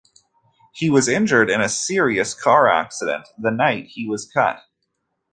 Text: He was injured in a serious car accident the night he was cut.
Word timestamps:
He 0.73 0.89
was 0.89 1.07
injured 1.07 1.51
in 1.51 1.61
a 1.61 1.69
serious 1.69 2.33
car 2.33 2.67
accident 2.67 3.27
the 3.37 3.51
night 3.51 3.85
he 3.89 4.07
was 4.07 4.25
cut. 4.25 4.63